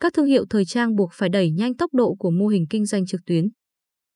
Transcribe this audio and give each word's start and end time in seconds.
các 0.00 0.12
thương 0.14 0.26
hiệu 0.26 0.44
thời 0.50 0.64
trang 0.64 0.96
buộc 0.96 1.10
phải 1.12 1.28
đẩy 1.28 1.50
nhanh 1.50 1.76
tốc 1.76 1.94
độ 1.94 2.14
của 2.18 2.30
mô 2.30 2.46
hình 2.46 2.66
kinh 2.70 2.86
doanh 2.86 3.06
trực 3.06 3.20
tuyến. 3.26 3.48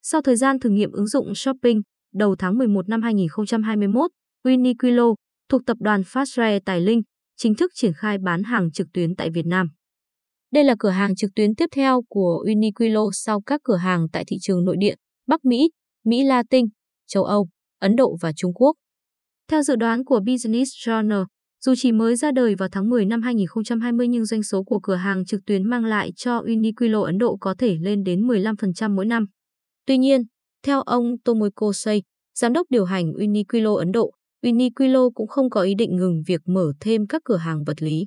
Sau 0.03 0.23
thời 0.23 0.37
gian 0.37 0.59
thử 0.61 0.71
nghiệm 0.71 0.93
ứng 0.93 1.07
dụng 1.07 1.35
shopping, 1.35 1.83
đầu 2.15 2.37
tháng 2.39 2.59
11 2.59 2.89
năm 2.89 3.03
2021, 3.03 4.11
Uniqlo, 4.45 5.15
thuộc 5.49 5.63
tập 5.67 5.77
đoàn 5.81 6.01
Fastrae 6.01 6.61
Tài 6.65 6.81
Linh, 6.81 7.03
chính 7.37 7.55
thức 7.55 7.71
triển 7.75 7.93
khai 7.97 8.19
bán 8.19 8.43
hàng 8.43 8.73
trực 8.73 8.87
tuyến 8.93 9.17
tại 9.17 9.31
Việt 9.31 9.47
Nam. 9.47 9.69
Đây 10.53 10.65
là 10.65 10.75
cửa 10.79 10.91
hàng 10.91 11.17
trực 11.17 11.31
tuyến 11.35 11.55
tiếp 11.55 11.67
theo 11.73 12.03
của 12.09 12.45
Uniqlo 12.47 13.11
sau 13.13 13.41
các 13.41 13.61
cửa 13.65 13.77
hàng 13.77 14.07
tại 14.13 14.25
thị 14.27 14.37
trường 14.41 14.65
nội 14.65 14.77
địa, 14.79 14.95
Bắc 15.27 15.45
Mỹ, 15.45 15.71
Mỹ 16.05 16.25
Latin, 16.25 16.67
châu 17.07 17.25
Âu, 17.25 17.49
Ấn 17.79 17.97
Độ 17.97 18.17
và 18.21 18.33
Trung 18.37 18.55
Quốc. 18.55 18.77
Theo 19.49 19.63
dự 19.63 19.77
đoán 19.77 20.05
của 20.05 20.21
Business 20.27 20.71
Journal, 20.87 21.25
dù 21.67 21.75
chỉ 21.77 21.93
mới 21.93 22.17
ra 22.17 22.31
đời 22.33 22.55
vào 22.55 22.69
tháng 22.73 22.89
10 22.89 23.05
năm 23.05 23.23
2020 23.23 24.09
nhưng 24.09 24.25
doanh 24.25 24.43
số 24.43 24.63
của 24.63 24.81
cửa 24.83 24.95
hàng 24.95 25.25
trực 25.25 25.41
tuyến 25.47 25.71
mang 25.71 25.85
lại 25.85 26.13
cho 26.17 26.41
Uniqlo 26.41 27.03
Ấn 27.03 27.19
Độ 27.19 27.37
có 27.41 27.55
thể 27.59 27.77
lên 27.81 28.03
đến 28.03 28.27
15% 28.27 28.95
mỗi 28.95 29.07
năm. 29.07 29.27
Tuy 29.87 29.99
nhiên, 29.99 30.23
theo 30.63 30.83
ông 30.83 31.19
Tomoko 31.25 31.73
Sei, 31.73 32.03
giám 32.39 32.53
đốc 32.53 32.67
điều 32.71 32.85
hành 32.85 33.13
Uniqlo 33.13 33.75
Ấn 33.75 33.93
Độ, 33.93 34.13
Uniqlo 34.47 35.11
cũng 35.11 35.29
không 35.29 35.51
có 35.51 35.63
ý 35.63 35.75
định 35.75 35.97
ngừng 35.97 36.23
việc 36.27 36.41
mở 36.47 36.73
thêm 36.81 37.07
các 37.07 37.23
cửa 37.25 37.37
hàng 37.37 37.65
vật 37.65 37.83
lý. 37.83 38.07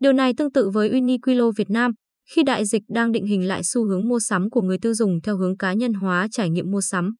Điều 0.00 0.12
này 0.12 0.32
tương 0.36 0.52
tự 0.52 0.70
với 0.70 0.90
Uniqlo 0.90 1.52
Việt 1.56 1.70
Nam, 1.70 1.92
khi 2.30 2.42
đại 2.42 2.64
dịch 2.64 2.82
đang 2.88 3.12
định 3.12 3.26
hình 3.26 3.48
lại 3.48 3.62
xu 3.64 3.84
hướng 3.84 4.08
mua 4.08 4.18
sắm 4.18 4.50
của 4.50 4.62
người 4.62 4.78
tiêu 4.78 4.94
dùng 4.94 5.20
theo 5.20 5.36
hướng 5.36 5.56
cá 5.56 5.72
nhân 5.72 5.92
hóa 5.92 6.28
trải 6.30 6.50
nghiệm 6.50 6.70
mua 6.70 6.80
sắm. 6.80 7.14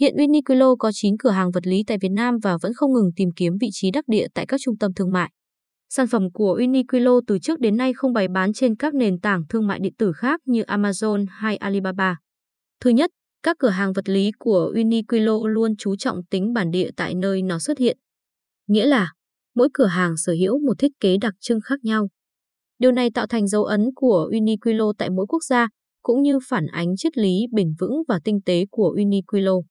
Hiện 0.00 0.16
Uniqlo 0.16 0.76
có 0.76 0.90
9 0.94 1.16
cửa 1.18 1.30
hàng 1.30 1.50
vật 1.50 1.66
lý 1.66 1.82
tại 1.86 1.98
Việt 2.00 2.12
Nam 2.12 2.34
và 2.42 2.56
vẫn 2.62 2.72
không 2.74 2.92
ngừng 2.92 3.10
tìm 3.16 3.28
kiếm 3.36 3.52
vị 3.60 3.68
trí 3.72 3.90
đắc 3.90 4.04
địa 4.08 4.26
tại 4.34 4.46
các 4.46 4.60
trung 4.64 4.78
tâm 4.78 4.94
thương 4.94 5.12
mại. 5.12 5.30
Sản 5.88 6.06
phẩm 6.06 6.22
của 6.34 6.58
Uniqlo 6.58 7.20
từ 7.26 7.38
trước 7.38 7.60
đến 7.60 7.76
nay 7.76 7.92
không 7.92 8.12
bày 8.12 8.28
bán 8.28 8.52
trên 8.52 8.76
các 8.76 8.94
nền 8.94 9.20
tảng 9.20 9.42
thương 9.48 9.66
mại 9.66 9.78
điện 9.78 9.94
tử 9.98 10.12
khác 10.12 10.40
như 10.44 10.62
Amazon 10.62 11.26
hay 11.28 11.56
Alibaba. 11.56 12.16
Thứ 12.80 12.90
nhất, 12.90 13.10
các 13.42 13.56
cửa 13.58 13.68
hàng 13.68 13.92
vật 13.92 14.08
lý 14.08 14.30
của 14.38 14.72
Uniqlo 14.74 15.46
luôn 15.46 15.76
chú 15.78 15.96
trọng 15.96 16.24
tính 16.30 16.52
bản 16.52 16.70
địa 16.70 16.90
tại 16.96 17.14
nơi 17.14 17.42
nó 17.42 17.58
xuất 17.58 17.78
hiện. 17.78 17.98
Nghĩa 18.66 18.86
là, 18.86 19.12
mỗi 19.54 19.68
cửa 19.74 19.86
hàng 19.86 20.16
sở 20.16 20.32
hữu 20.32 20.58
một 20.58 20.78
thiết 20.78 20.92
kế 21.00 21.16
đặc 21.20 21.34
trưng 21.40 21.60
khác 21.60 21.78
nhau. 21.82 22.08
Điều 22.78 22.92
này 22.92 23.10
tạo 23.10 23.26
thành 23.26 23.48
dấu 23.48 23.64
ấn 23.64 23.80
của 23.94 24.30
Uniqlo 24.32 24.92
tại 24.98 25.10
mỗi 25.10 25.26
quốc 25.28 25.44
gia, 25.44 25.68
cũng 26.02 26.22
như 26.22 26.38
phản 26.48 26.66
ánh 26.66 26.96
triết 26.96 27.18
lý 27.18 27.46
bền 27.52 27.68
vững 27.78 28.02
và 28.08 28.20
tinh 28.24 28.40
tế 28.46 28.66
của 28.70 28.96
Uniqlo. 28.98 29.62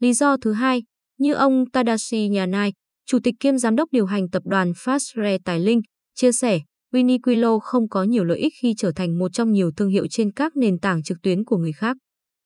Lý 0.00 0.12
do 0.12 0.36
thứ 0.36 0.52
hai, 0.52 0.82
như 1.18 1.32
ông 1.32 1.70
Tadashi 1.70 2.34
Yanai, 2.36 2.72
chủ 3.06 3.18
tịch 3.24 3.34
kiêm 3.40 3.58
giám 3.58 3.76
đốc 3.76 3.88
điều 3.92 4.06
hành 4.06 4.30
tập 4.30 4.42
đoàn 4.46 4.72
Fastray 4.72 5.38
Tài 5.44 5.60
Linh, 5.60 5.80
chia 6.14 6.32
sẻ, 6.32 6.60
Uniqlo 6.94 7.58
không 7.58 7.88
có 7.88 8.02
nhiều 8.02 8.24
lợi 8.24 8.38
ích 8.38 8.52
khi 8.62 8.74
trở 8.76 8.92
thành 8.92 9.18
một 9.18 9.32
trong 9.32 9.52
nhiều 9.52 9.70
thương 9.76 9.88
hiệu 9.88 10.06
trên 10.10 10.32
các 10.32 10.56
nền 10.56 10.78
tảng 10.78 11.02
trực 11.02 11.18
tuyến 11.22 11.44
của 11.44 11.56
người 11.56 11.72
khác. 11.72 11.96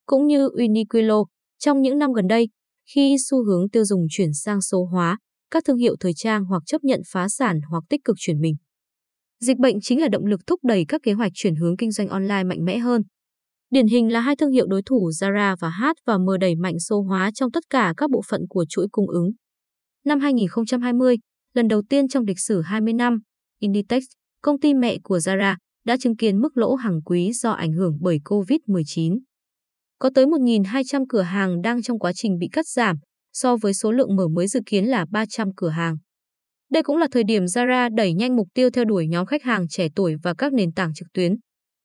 Cũng 0.07 0.27
như 0.27 0.49
Uniqlo, 0.49 1.25
trong 1.59 1.83
những 1.83 1.99
năm 1.99 2.13
gần 2.13 2.27
đây, 2.27 2.49
khi 2.95 3.17
xu 3.29 3.45
hướng 3.45 3.71
tiêu 3.71 3.85
dùng 3.85 4.07
chuyển 4.11 4.33
sang 4.35 4.61
số 4.61 4.85
hóa, 4.85 5.19
các 5.51 5.65
thương 5.65 5.79
hiệu 5.79 5.97
thời 6.01 6.13
trang 6.15 6.45
hoặc 6.45 6.63
chấp 6.67 6.85
nhận 6.85 7.01
phá 7.13 7.29
sản 7.29 7.61
hoặc 7.71 7.85
tích 7.89 8.01
cực 8.05 8.17
chuyển 8.19 8.41
mình. 8.41 8.55
Dịch 9.41 9.59
bệnh 9.59 9.81
chính 9.81 10.01
là 10.01 10.09
động 10.09 10.27
lực 10.27 10.41
thúc 10.47 10.61
đẩy 10.65 10.85
các 10.89 11.01
kế 11.05 11.13
hoạch 11.13 11.33
chuyển 11.35 11.55
hướng 11.57 11.77
kinh 11.77 11.93
doanh 11.93 12.09
online 12.09 12.45
mạnh 12.45 12.65
mẽ 12.65 12.79
hơn. 12.79 13.03
Điển 13.73 13.87
hình 13.87 14.13
là 14.13 14.21
hai 14.21 14.37
thương 14.37 14.51
hiệu 14.51 14.67
đối 14.67 14.83
thủ 14.83 15.11
Zara 15.11 15.57
và 15.61 15.69
H&M 15.69 16.27
đẩy 16.41 16.55
mạnh 16.55 16.79
số 16.79 17.03
hóa 17.03 17.31
trong 17.35 17.51
tất 17.51 17.65
cả 17.71 17.95
các 17.97 18.11
bộ 18.11 18.23
phận 18.29 18.41
của 18.49 18.65
chuỗi 18.69 18.87
cung 18.93 19.09
ứng. 19.09 19.31
Năm 20.05 20.21
2020, 20.21 21.17
lần 21.55 21.69
đầu 21.69 21.83
tiên 21.89 22.09
trong 22.09 22.25
lịch 22.25 22.39
sử 22.41 22.61
20 22.61 22.93
năm, 22.93 23.19
Inditex, 23.61 24.03
công 24.43 24.61
ty 24.61 24.75
mẹ 24.75 24.97
của 25.03 25.19
Zara, 25.19 25.57
đã 25.85 25.97
chứng 26.01 26.17
kiến 26.17 26.39
mức 26.39 26.57
lỗ 26.57 26.75
hàng 26.75 27.03
quý 27.05 27.33
do 27.33 27.51
ảnh 27.51 27.73
hưởng 27.73 27.99
bởi 28.01 28.21
COVID-19. 28.25 29.19
Có 29.99 30.11
tới 30.15 30.27
1.200 30.27 31.05
cửa 31.09 31.23
hàng 31.23 31.63
đang 31.63 31.83
trong 31.83 31.99
quá 31.99 32.13
trình 32.15 32.39
bị 32.39 32.49
cắt 32.53 32.67
giảm, 32.67 32.97
so 33.33 33.57
với 33.57 33.75
số 33.75 33.93
lượng 33.93 34.17
mở 34.17 34.29
mới 34.29 34.49
dự 34.49 34.61
kiến 34.67 34.85
là 34.85 35.07
300 35.11 35.49
cửa 35.57 35.69
hàng. 35.69 35.97
Đây 36.71 36.83
cũng 36.83 36.97
là 36.97 37.07
thời 37.11 37.25
điểm 37.25 37.45
Zara 37.45 37.95
đẩy 37.95 38.15
nhanh 38.15 38.37
mục 38.37 38.49
tiêu 38.55 38.71
theo 38.71 38.85
đuổi 38.85 39.07
nhóm 39.09 39.27
khách 39.27 39.43
hàng 39.43 39.69
trẻ 39.69 39.89
tuổi 39.97 40.15
và 40.23 40.35
các 40.39 40.53
nền 40.53 40.73
tảng 40.73 40.95
trực 40.95 41.09
tuyến. 41.15 41.35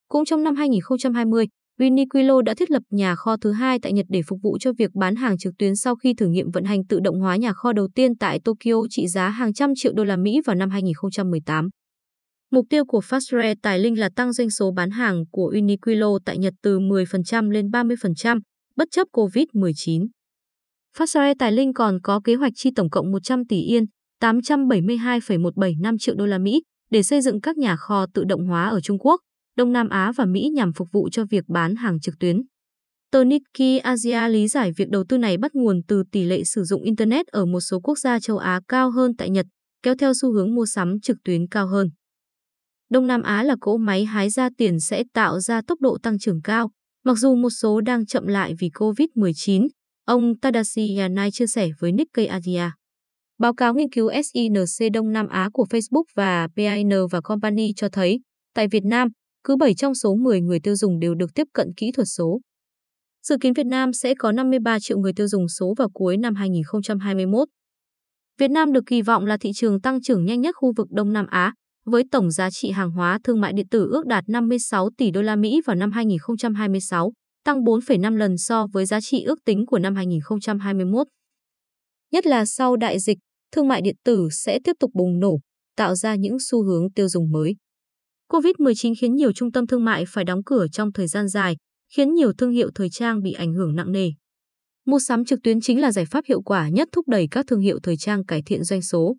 Cũng 0.08 0.26
trong 0.26 0.44
năm 0.44 0.56
2020, 0.56 1.46
Uniqlo 1.80 2.42
đã 2.42 2.54
thiết 2.54 2.72
lập 2.72 2.84
nhà 2.90 3.16
kho 3.16 3.38
thứ 3.38 3.52
hai 3.52 3.80
tại 3.80 3.94
Nhật 3.94 4.06
để 4.10 4.22
phục 4.28 4.40
vụ 4.44 4.58
cho 4.58 4.74
việc 4.78 4.92
bán 4.94 5.16
hàng 5.16 5.38
trực 5.38 5.54
tuyến 5.60 5.76
sau 5.76 5.96
khi 5.96 6.14
thử 6.14 6.28
nghiệm 6.28 6.52
vận 6.52 6.64
hành 6.64 6.86
tự 6.86 7.00
động 7.00 7.20
hóa 7.20 7.36
nhà 7.36 7.54
kho 7.54 7.74
đầu 7.74 7.88
tiên 7.96 8.18
tại 8.18 8.40
Tokyo 8.44 8.82
trị 8.90 9.08
giá 9.08 9.30
hàng 9.30 9.54
trăm 9.54 9.74
triệu 9.76 9.94
đô 9.94 10.04
la 10.04 10.18
Mỹ 10.18 10.42
vào 10.46 10.56
năm 10.56 10.70
2018. 10.70 11.70
Mục 12.52 12.66
tiêu 12.70 12.86
của 12.86 13.00
Fastray 13.00 13.56
Tài 13.62 13.80
Linh 13.80 14.00
là 14.00 14.10
tăng 14.16 14.34
doanh 14.34 14.50
số 14.50 14.72
bán 14.72 14.92
hàng 14.92 15.24
của 15.32 15.54
Uniqlo 15.56 16.20
tại 16.26 16.38
Nhật 16.38 16.54
từ 16.64 16.80
10% 16.80 17.52
lên 17.52 17.68
30%, 17.68 18.40
bất 18.76 18.88
chấp 18.92 19.08
COVID-19. 19.14 20.08
Fastray 20.98 21.36
Tài 21.40 21.52
Linh 21.52 21.74
còn 21.74 22.02
có 22.04 22.22
kế 22.24 22.36
hoạch 22.36 22.54
chi 22.56 22.70
tổng 22.76 22.90
cộng 22.90 23.12
100 23.12 23.46
tỷ 23.46 23.62
yên, 23.62 23.84
872,175 24.20 25.98
triệu 25.98 26.16
đô 26.16 26.26
la 26.26 26.38
Mỹ 26.38 26.62
để 26.92 27.04
xây 27.04 27.22
dựng 27.22 27.42
các 27.42 27.58
nhà 27.58 27.76
kho 27.76 28.06
tự 28.14 28.24
động 28.24 28.48
hóa 28.48 28.70
ở 28.70 28.82
Trung 28.82 29.00
Quốc, 29.00 29.22
Đông 29.58 29.72
Nam 29.72 29.90
Á 29.90 30.12
và 30.12 30.26
Mỹ 30.26 30.50
nhằm 30.54 30.74
phục 30.74 30.88
vụ 30.92 31.10
cho 31.10 31.26
việc 31.26 31.44
bán 31.48 31.76
hàng 31.76 32.00
trực 32.00 32.16
tuyến. 32.20 32.42
Tờ 33.12 33.24
Nikkei 33.24 33.78
Asia 33.78 34.30
lý 34.30 34.48
giải 34.48 34.72
việc 34.78 34.90
đầu 34.90 35.04
tư 35.10 35.18
này 35.18 35.38
bắt 35.38 35.56
nguồn 35.56 35.82
từ 35.88 36.04
tỷ 36.12 36.24
lệ 36.24 36.44
sử 36.44 36.64
dụng 36.64 36.84
Internet 36.84 37.28
ở 37.28 37.46
một 37.46 37.60
số 37.60 37.80
quốc 37.80 38.00
gia 38.00 38.20
châu 38.20 38.38
Á 38.38 38.62
cao 38.68 38.92
hơn 38.92 39.16
tại 39.18 39.30
Nhật, 39.30 39.46
kéo 39.84 39.96
theo 40.00 40.14
xu 40.14 40.34
hướng 40.34 40.56
mua 40.56 40.66
sắm 40.66 41.00
trực 41.02 41.18
tuyến 41.24 41.48
cao 41.48 41.68
hơn. 41.68 41.90
Đông 42.90 43.08
Nam 43.08 43.22
Á 43.22 43.44
là 43.44 43.56
cỗ 43.60 43.78
máy 43.78 44.06
hái 44.06 44.30
ra 44.30 44.50
tiền 44.58 44.80
sẽ 44.80 45.04
tạo 45.14 45.40
ra 45.40 45.62
tốc 45.68 45.82
độ 45.82 45.98
tăng 46.04 46.20
trưởng 46.20 46.42
cao, 46.42 46.72
mặc 47.06 47.18
dù 47.18 47.36
một 47.36 47.50
số 47.50 47.82
đang 47.82 48.06
chậm 48.06 48.28
lại 48.28 48.54
vì 48.60 48.70
COVID-19, 48.70 49.68
ông 50.06 50.40
Tadashi 50.40 50.96
Yanai 50.98 51.32
chia 51.32 51.48
sẻ 51.48 51.70
với 51.80 51.92
Nikkei 51.92 52.26
Asia. 52.26 52.70
Báo 53.40 53.54
cáo 53.54 53.74
nghiên 53.74 53.90
cứu 53.92 54.10
SINC 54.24 54.92
Đông 54.94 55.12
Nam 55.12 55.28
Á 55.28 55.50
của 55.54 55.66
Facebook 55.70 56.04
và 56.16 56.48
PIN 56.56 56.90
và 57.12 57.22
Company 57.22 57.74
cho 57.76 57.90
thấy, 57.90 58.20
tại 58.54 58.68
Việt 58.68 58.84
Nam, 58.84 59.08
cứ 59.48 59.56
7 59.56 59.74
trong 59.74 59.96
số 59.96 60.16
10 60.16 60.42
người 60.42 60.60
tiêu 60.60 60.76
dùng 60.76 61.00
đều 61.00 61.16
được 61.16 61.34
tiếp 61.36 61.48
cận 61.54 61.68
kỹ 61.78 61.92
thuật 61.92 62.08
số. 62.08 62.40
Dự 63.24 63.38
kiến 63.42 63.54
Việt 63.54 63.66
Nam 63.66 63.94
sẽ 63.94 64.14
có 64.20 64.32
53 64.32 64.80
triệu 64.80 64.98
người 64.98 65.14
tiêu 65.16 65.28
dùng 65.28 65.48
số 65.48 65.74
vào 65.78 65.90
cuối 65.94 66.18
năm 66.18 66.36
2021. 66.36 67.48
Việt 68.40 68.52
Nam 68.52 68.74
được 68.74 68.84
kỳ 68.86 69.02
vọng 69.02 69.26
là 69.26 69.38
thị 69.38 69.52
trường 69.56 69.82
tăng 69.82 70.02
trưởng 70.02 70.26
nhanh 70.26 70.42
nhất 70.42 70.56
khu 70.56 70.74
vực 70.78 70.88
Đông 70.92 71.14
Nam 71.14 71.26
Á, 71.30 71.54
với 71.86 72.04
tổng 72.12 72.32
giá 72.32 72.50
trị 72.50 72.72
hàng 72.72 72.92
hóa 72.92 73.20
thương 73.24 73.42
mại 73.42 73.54
điện 73.54 73.68
tử 73.72 73.90
ước 73.92 74.06
đạt 74.06 74.24
56 74.28 74.90
tỷ 74.98 75.12
đô 75.12 75.22
la 75.22 75.36
Mỹ 75.36 75.62
vào 75.66 75.76
năm 75.76 75.92
2026, 75.92 77.12
tăng 77.44 77.64
4,5 77.64 78.16
lần 78.16 78.38
so 78.38 78.68
với 78.74 78.86
giá 78.86 79.02
trị 79.02 79.24
ước 79.24 79.40
tính 79.46 79.66
của 79.66 79.80
năm 79.80 79.96
2021. 79.96 81.08
Nhất 82.12 82.26
là 82.26 82.46
sau 82.46 82.76
đại 82.76 83.00
dịch, 83.00 83.18
thương 83.52 83.68
mại 83.68 83.82
điện 83.82 83.96
tử 84.04 84.28
sẽ 84.32 84.60
tiếp 84.64 84.74
tục 84.80 84.92
bùng 84.94 85.20
nổ, 85.20 85.40
tạo 85.76 85.96
ra 85.96 86.16
những 86.16 86.38
xu 86.40 86.64
hướng 86.64 86.92
tiêu 86.92 87.10
dùng 87.10 87.32
mới. 87.32 87.56
COVID-19 88.30 88.94
khiến 89.00 89.16
nhiều 89.16 89.32
trung 89.32 89.52
tâm 89.52 89.68
thương 89.68 89.86
mại 89.86 90.06
phải 90.08 90.24
đóng 90.24 90.44
cửa 90.44 90.66
trong 90.72 90.92
thời 90.92 91.08
gian 91.08 91.28
dài, 91.28 91.56
khiến 91.94 92.14
nhiều 92.14 92.34
thương 92.38 92.52
hiệu 92.52 92.70
thời 92.76 92.90
trang 92.90 93.22
bị 93.22 93.34
ảnh 93.34 93.54
hưởng 93.54 93.76
nặng 93.76 93.92
nề. 93.92 94.12
Mua 94.86 95.00
sắm 95.00 95.26
trực 95.26 95.40
tuyến 95.44 95.62
chính 95.62 95.82
là 95.82 95.92
giải 95.92 96.06
pháp 96.06 96.26
hiệu 96.28 96.42
quả 96.42 96.70
nhất 96.70 96.90
thúc 96.92 97.08
đẩy 97.08 97.28
các 97.32 97.46
thương 97.48 97.60
hiệu 97.60 97.80
thời 97.84 97.98
trang 97.98 98.26
cải 98.26 98.42
thiện 98.46 98.64
doanh 98.64 98.82
số. 98.82 99.16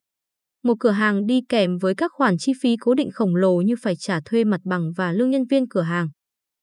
Một 0.62 0.74
cửa 0.80 0.91
hàng 0.91 1.26
đi 1.26 1.41
kèm 1.48 1.78
với 1.78 1.94
các 1.94 2.12
khoản 2.14 2.38
chi 2.38 2.52
phí 2.60 2.76
cố 2.80 2.94
định 2.94 3.10
khổng 3.10 3.36
lồ 3.36 3.60
như 3.60 3.74
phải 3.82 3.96
trả 3.96 4.20
thuê 4.24 4.44
mặt 4.44 4.60
bằng 4.64 4.92
và 4.96 5.12
lương 5.12 5.30
nhân 5.30 5.44
viên 5.50 5.69
cửa 5.69 5.82
hàng. 5.82 6.08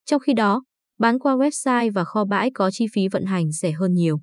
Trong 0.06 0.20
khi 0.20 0.34
đó, 0.34 0.64
bán 1.00 1.20
qua 1.20 1.36
website 1.36 1.92
và 1.92 2.04
kho 2.04 2.26
bãi 2.26 2.52
có 2.54 2.72
chi 2.72 2.86
phí 2.94 3.08
vận 3.08 3.26
hành 3.26 3.52
rẻ 3.52 3.72
hơn 3.72 3.94
nhiều. 3.94 4.20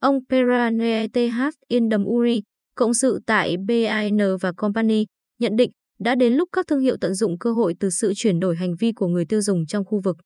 Ông 0.00 0.18
Perane 0.28 1.06
TH 1.08 1.40
Indam 1.68 2.04
Uri, 2.04 2.42
cộng 2.74 2.94
sự 2.94 3.20
tại 3.26 3.56
BIN 3.66 4.18
và 4.40 4.52
Company, 4.56 5.06
nhận 5.38 5.56
định 5.56 5.70
đã 6.02 6.14
đến 6.14 6.32
lúc 6.32 6.48
các 6.52 6.66
thương 6.66 6.80
hiệu 6.80 6.96
tận 7.00 7.14
dụng 7.14 7.38
cơ 7.38 7.52
hội 7.52 7.74
từ 7.80 7.90
sự 7.90 8.12
chuyển 8.16 8.40
đổi 8.40 8.56
hành 8.56 8.74
vi 8.80 8.92
của 8.92 9.06
người 9.06 9.24
tiêu 9.24 9.40
dùng 9.40 9.66
trong 9.66 9.84
khu 9.84 10.00
vực, 10.04 10.16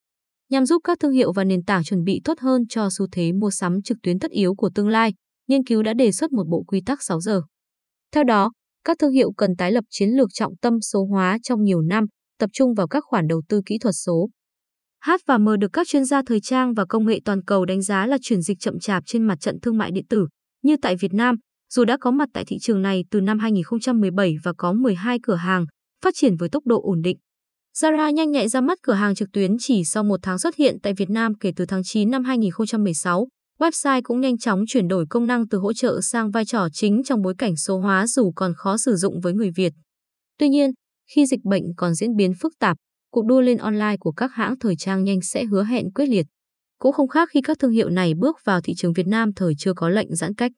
nhằm 0.50 0.66
giúp 0.66 0.80
các 0.84 0.98
thương 1.00 1.12
hiệu 1.12 1.32
và 1.32 1.44
nền 1.44 1.64
tảng 1.64 1.84
chuẩn 1.84 2.04
bị 2.04 2.20
tốt 2.24 2.40
hơn 2.40 2.62
cho 2.68 2.88
xu 2.98 3.06
thế 3.12 3.32
mua 3.32 3.50
sắm 3.50 3.82
trực 3.82 3.98
tuyến 4.02 4.18
tất 4.18 4.30
yếu 4.30 4.54
của 4.54 4.70
tương 4.74 4.88
lai. 4.88 5.12
Nghiên 5.48 5.64
cứu 5.64 5.82
đã 5.82 5.94
đề 5.94 6.12
xuất 6.12 6.32
một 6.32 6.44
bộ 6.48 6.62
quy 6.66 6.80
tắc 6.86 7.02
6 7.02 7.20
giờ. 7.20 7.42
Theo 8.12 8.24
đó, 8.24 8.52
các 8.84 8.98
thương 8.98 9.12
hiệu 9.12 9.32
cần 9.36 9.56
tái 9.56 9.72
lập 9.72 9.84
chiến 9.90 10.10
lược 10.10 10.28
trọng 10.32 10.56
tâm 10.56 10.80
số 10.80 11.04
hóa 11.04 11.38
trong 11.42 11.62
nhiều 11.62 11.82
năm, 11.82 12.06
tập 12.38 12.50
trung 12.52 12.74
vào 12.74 12.88
các 12.88 13.04
khoản 13.06 13.26
đầu 13.28 13.42
tư 13.48 13.60
kỹ 13.66 13.78
thuật 13.78 13.94
số. 14.06 14.28
H 15.06 15.10
và 15.26 15.38
M 15.38 15.48
được 15.60 15.72
các 15.72 15.88
chuyên 15.88 16.04
gia 16.04 16.22
thời 16.26 16.40
trang 16.40 16.74
và 16.74 16.84
công 16.88 17.06
nghệ 17.06 17.20
toàn 17.24 17.44
cầu 17.44 17.64
đánh 17.64 17.82
giá 17.82 18.06
là 18.06 18.18
chuyển 18.22 18.42
dịch 18.42 18.60
chậm 18.60 18.78
chạp 18.78 19.02
trên 19.06 19.26
mặt 19.26 19.40
trận 19.40 19.60
thương 19.60 19.78
mại 19.78 19.90
điện 19.90 20.06
tử, 20.08 20.26
như 20.62 20.76
tại 20.82 20.96
Việt 20.96 21.12
Nam, 21.14 21.36
dù 21.72 21.84
đã 21.84 21.96
có 22.00 22.10
mặt 22.10 22.28
tại 22.32 22.44
thị 22.44 22.56
trường 22.60 22.82
này 22.82 23.04
từ 23.10 23.20
năm 23.20 23.38
2017 23.38 24.34
và 24.42 24.52
có 24.58 24.72
12 24.72 25.18
cửa 25.22 25.34
hàng, 25.34 25.66
phát 26.04 26.14
triển 26.16 26.36
với 26.36 26.48
tốc 26.48 26.66
độ 26.66 26.80
ổn 26.82 27.02
định. 27.02 27.18
Zara 27.76 28.10
nhanh 28.10 28.30
nhạy 28.30 28.48
ra 28.48 28.60
mắt 28.60 28.78
cửa 28.82 28.92
hàng 28.92 29.14
trực 29.14 29.28
tuyến 29.32 29.56
chỉ 29.58 29.84
sau 29.84 30.04
một 30.04 30.20
tháng 30.22 30.38
xuất 30.38 30.56
hiện 30.56 30.76
tại 30.82 30.92
Việt 30.94 31.10
Nam 31.10 31.34
kể 31.34 31.52
từ 31.56 31.66
tháng 31.66 31.82
9 31.84 32.10
năm 32.10 32.24
2016. 32.24 33.28
Website 33.60 34.00
cũng 34.04 34.20
nhanh 34.20 34.38
chóng 34.38 34.64
chuyển 34.68 34.88
đổi 34.88 35.06
công 35.10 35.26
năng 35.26 35.48
từ 35.48 35.58
hỗ 35.58 35.72
trợ 35.72 36.00
sang 36.00 36.30
vai 36.30 36.44
trò 36.44 36.68
chính 36.72 37.02
trong 37.04 37.22
bối 37.22 37.34
cảnh 37.38 37.56
số 37.56 37.78
hóa 37.80 38.06
dù 38.06 38.32
còn 38.36 38.52
khó 38.56 38.76
sử 38.76 38.96
dụng 38.96 39.20
với 39.20 39.32
người 39.32 39.50
Việt. 39.56 39.72
Tuy 40.38 40.48
nhiên, 40.48 40.70
khi 41.14 41.26
dịch 41.26 41.44
bệnh 41.44 41.62
còn 41.76 41.94
diễn 41.94 42.16
biến 42.16 42.32
phức 42.40 42.52
tạp, 42.58 42.76
cuộc 43.12 43.26
đua 43.26 43.40
lên 43.40 43.58
online 43.58 43.96
của 44.00 44.12
các 44.12 44.30
hãng 44.34 44.58
thời 44.58 44.76
trang 44.76 45.04
nhanh 45.04 45.20
sẽ 45.22 45.44
hứa 45.44 45.64
hẹn 45.64 45.90
quyết 45.90 46.06
liệt. 46.06 46.26
Cũng 46.78 46.92
không 46.92 47.08
khác 47.08 47.28
khi 47.32 47.40
các 47.40 47.58
thương 47.58 47.70
hiệu 47.70 47.88
này 47.88 48.14
bước 48.14 48.36
vào 48.44 48.60
thị 48.60 48.74
trường 48.76 48.92
Việt 48.92 49.06
Nam 49.06 49.32
thời 49.36 49.54
chưa 49.58 49.72
có 49.74 49.88
lệnh 49.88 50.14
giãn 50.14 50.34
cách. 50.34 50.52